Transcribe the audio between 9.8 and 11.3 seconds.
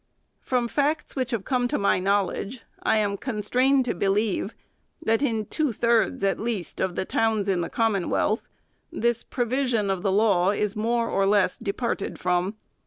of the law is more or